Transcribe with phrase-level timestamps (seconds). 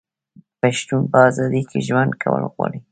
[0.61, 2.79] پښتون په ازادۍ کې ژوند کول غواړي.